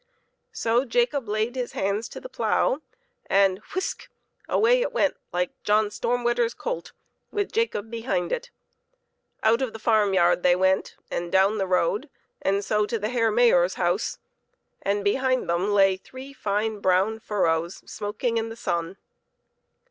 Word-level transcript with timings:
So 0.51 0.83
Jacob 0.83 1.29
laid 1.29 1.55
his 1.55 1.73
hands 1.73 2.09
to 2.09 2.19
the 2.19 2.27
plough 2.27 2.79
and 3.27 3.59
whisk! 3.75 4.09
away 4.49 4.81
it 4.81 4.91
went 4.91 5.15
like 5.31 5.51
John 5.61 5.91
Storm 5.91 6.23
wetter's 6.23 6.55
colt, 6.55 6.91
with 7.31 7.51
Jacob 7.51 7.91
behind 7.91 8.31
it. 8.31 8.49
Out 9.43 9.61
of 9.61 9.73
the 9.73 9.77
farm 9.77 10.15
yard 10.15 10.41
they 10.41 10.55
went, 10.55 10.95
and 11.11 11.31
down 11.31 11.59
the 11.59 11.67
road, 11.67 12.09
and 12.41 12.65
so 12.65 12.87
to 12.87 12.97
the 12.97 13.09
Herr 13.09 13.29
Mayor's 13.29 13.75
house, 13.75 14.17
and 14.81 15.03
behind 15.03 15.47
them 15.47 15.71
lay 15.71 15.97
three 15.97 16.33
fine 16.33 16.79
brown 16.79 17.19
furrows, 17.19 17.83
smoking 17.85 18.37
in 18.39 18.49
the 18.49 18.55
sun. 18.55 18.97